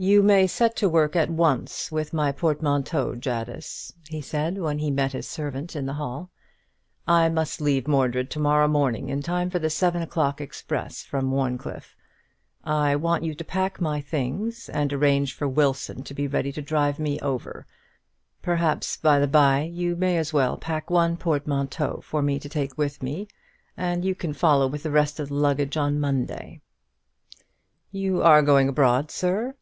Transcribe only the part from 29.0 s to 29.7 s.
sir?"